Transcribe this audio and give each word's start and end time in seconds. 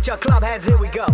Get 0.00 0.06
your 0.06 0.16
club 0.16 0.42
hands, 0.42 0.64
here 0.64 0.78
we 0.78 0.88
go. 0.88 1.04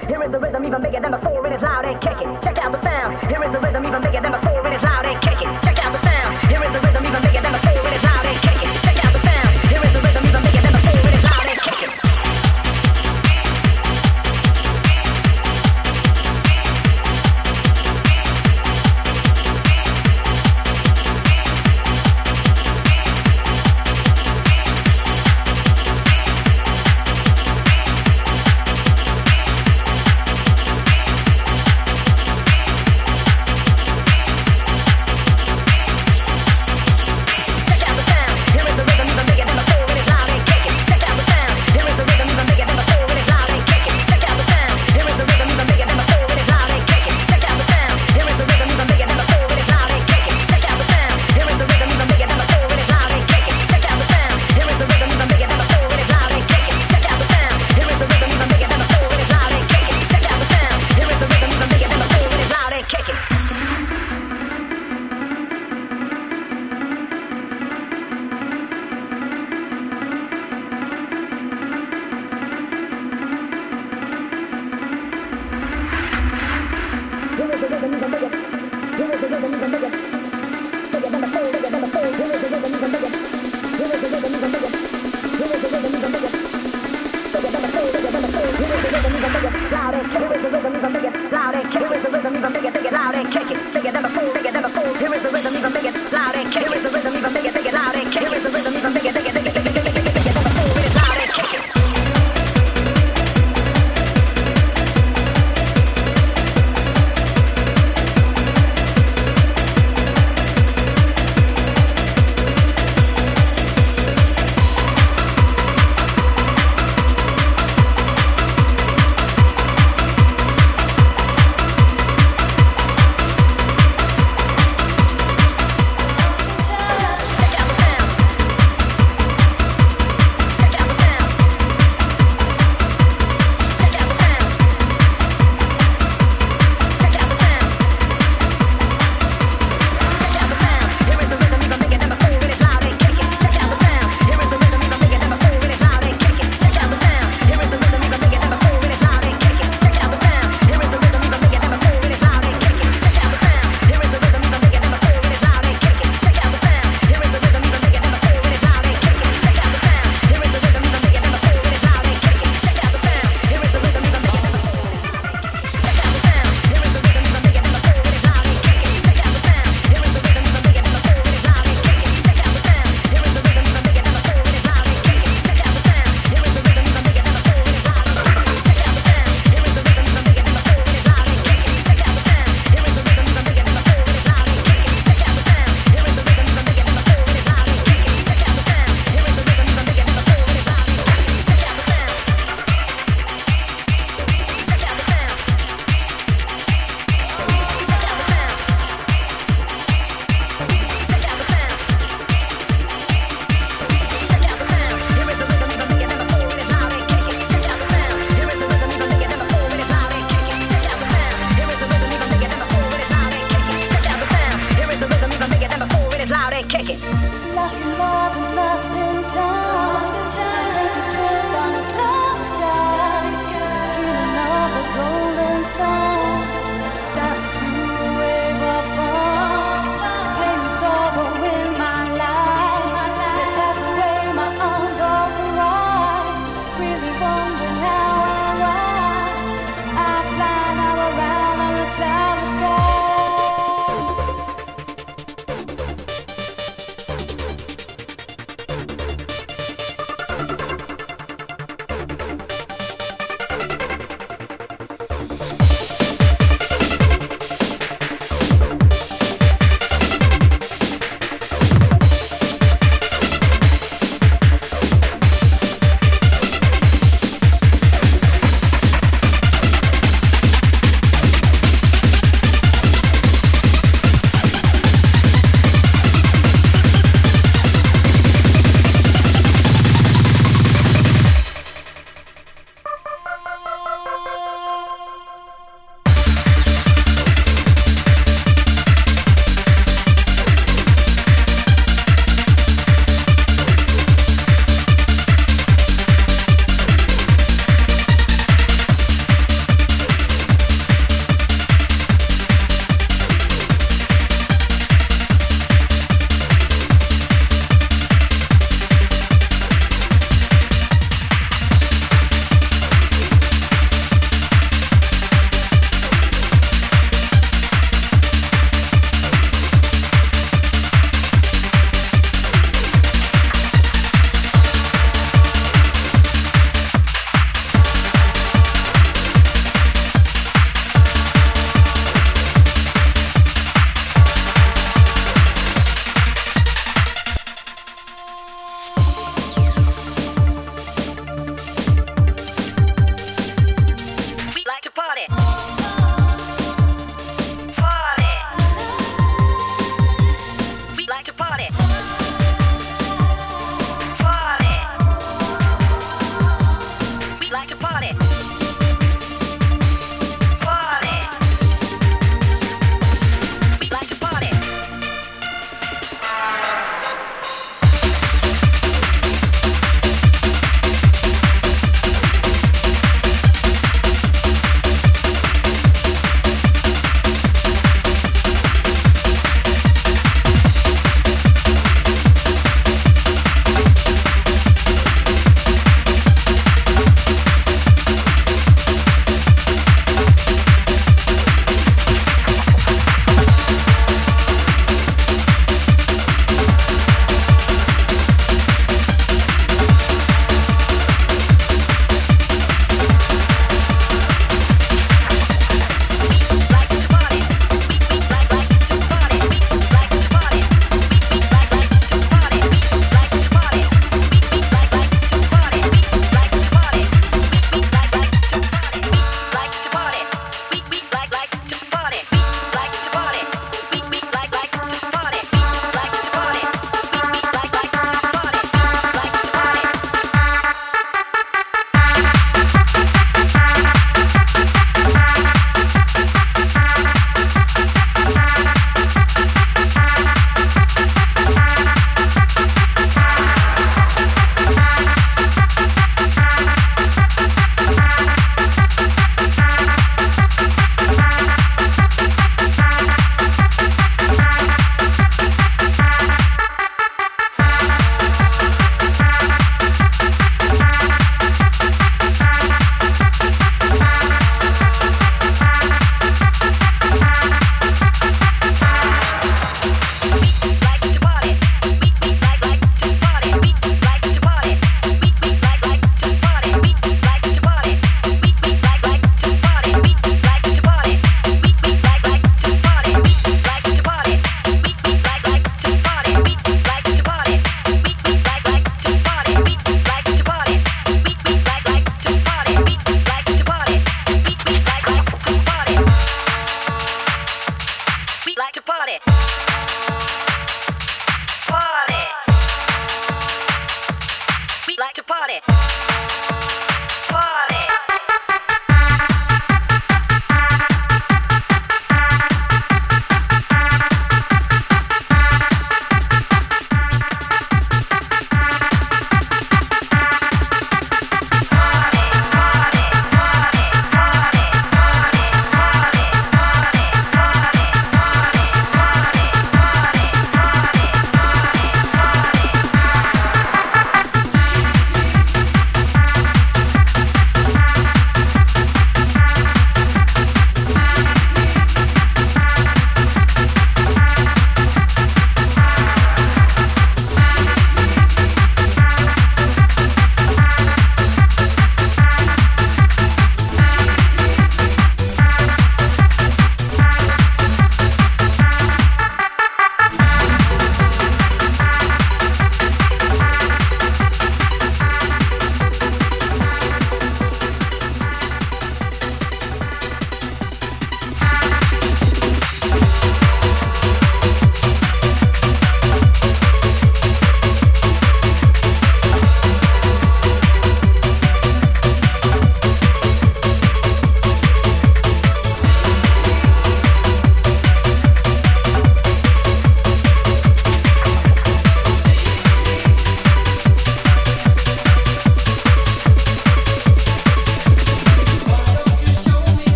Check 0.00 0.10
out 0.10 0.35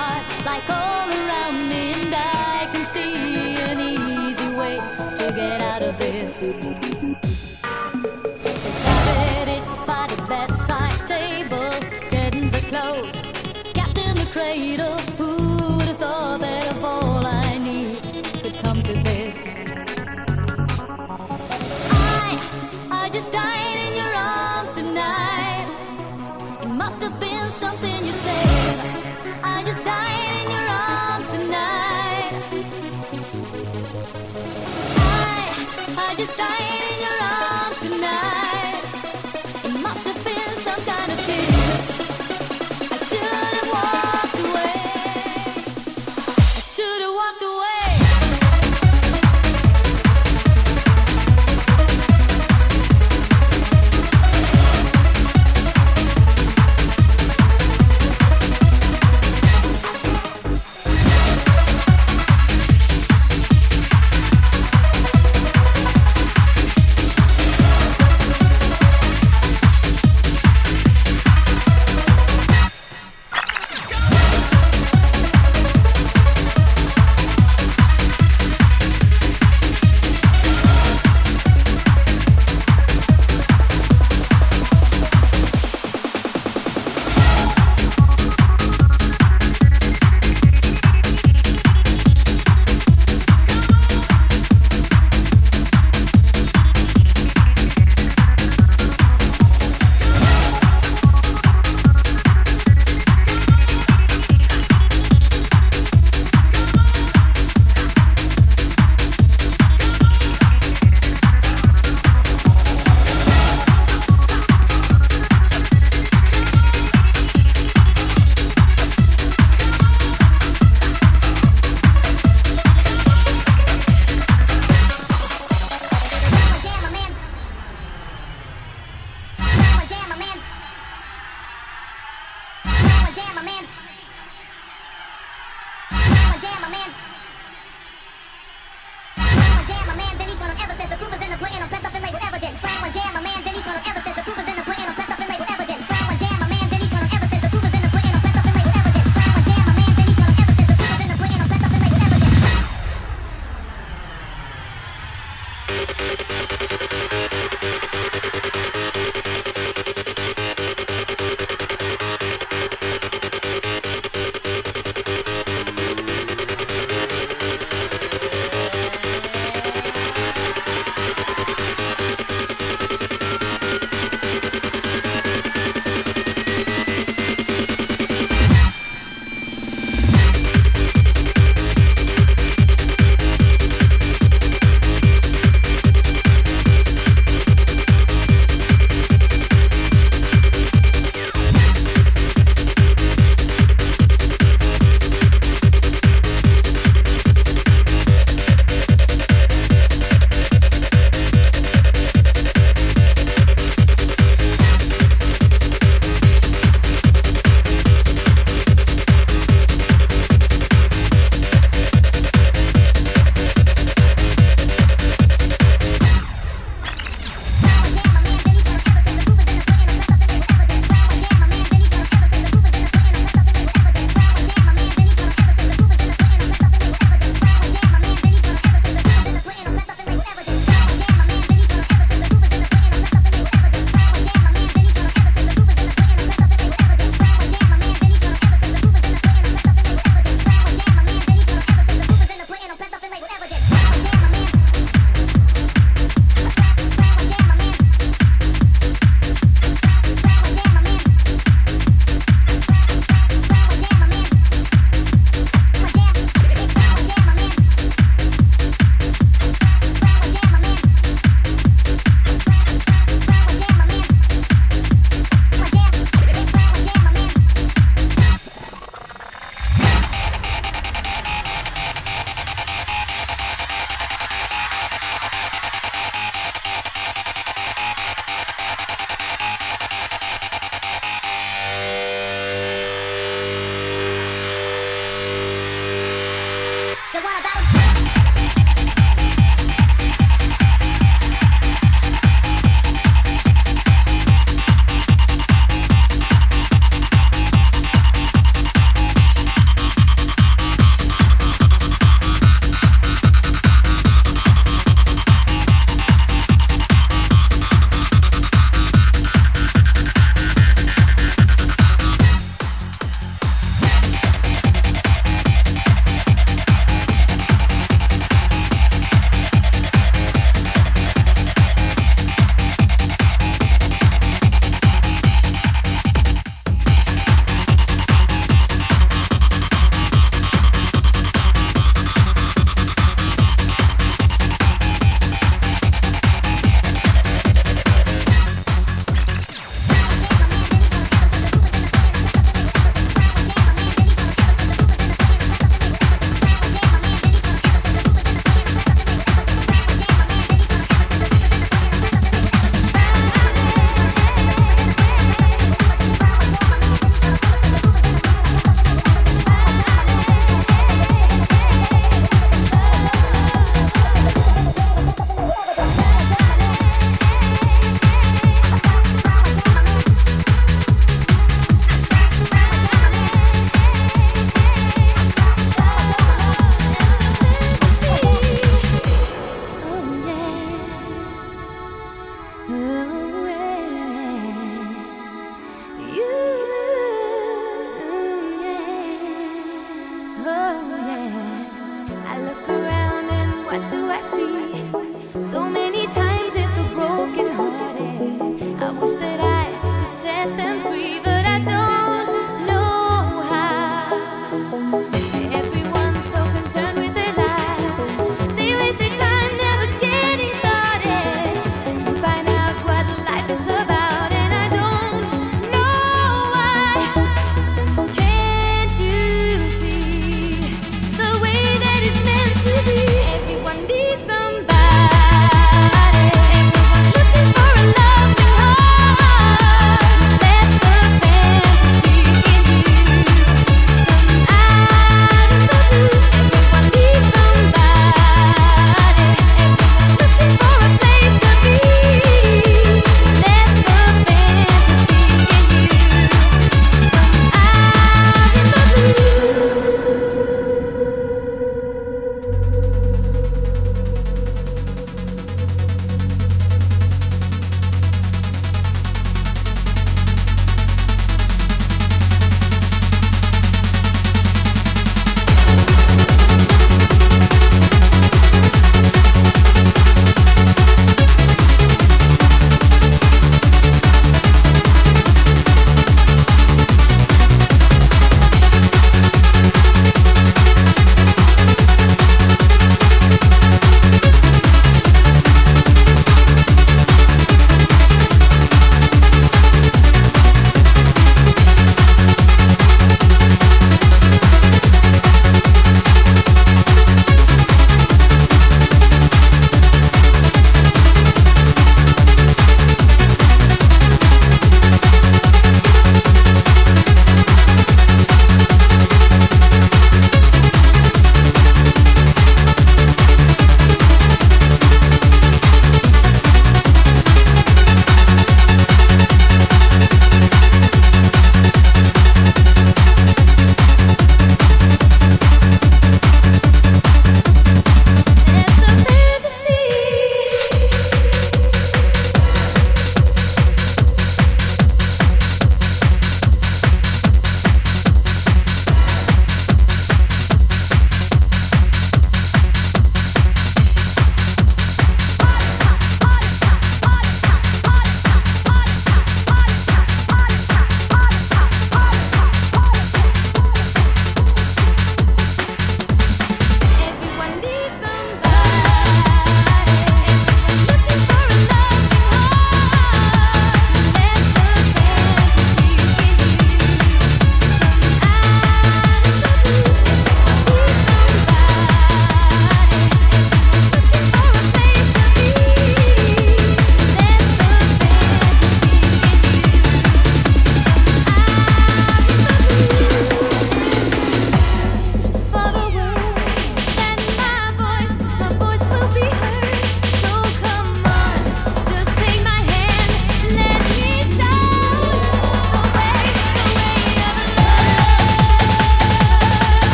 heart 0.00 0.24
like 0.50 0.66
all 0.80 1.08
around 1.20 1.56
me, 1.68 1.82
and 2.00 2.14
I 2.14 2.68
can 2.72 2.84
see 2.94 3.56
an 3.70 3.78
easy 3.80 4.50
way 4.60 4.76
to 5.20 5.26
get 5.40 5.58
out 5.72 5.82
of 5.82 5.94
this. 5.98 6.34
Inhabited 8.68 9.62
by 9.90 10.04
the 10.12 10.18
bedside 10.32 11.00
table, 11.14 11.70
curtains 12.14 12.54
are 12.60 12.66
closed, 12.72 13.24
kept 13.78 13.94
the 14.20 14.28
cradle. 14.36 14.96
Who 15.20 15.30
would 15.76 15.88
have 15.90 16.00
thought 16.04 16.40
that 16.46 16.64
of 16.72 16.84
all 16.84 17.20
I 17.26 17.50
need 17.68 18.00
could 18.42 18.56
come 18.64 18.80
to 18.90 18.94
this? 19.08 19.38
I, 22.20 22.30
I 23.02 23.04
just 23.16 23.30
died 23.32 23.78
in 23.86 23.92
your 24.00 24.12
arms 24.32 24.72
tonight. 24.80 25.66
It 26.64 26.70
must 26.82 27.02
have 27.02 27.16
been 27.20 27.50
something. 27.64 27.99